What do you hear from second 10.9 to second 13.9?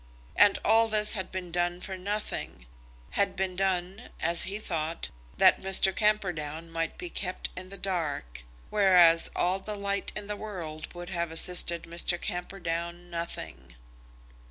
would have assisted Mr. Camperdown nothing.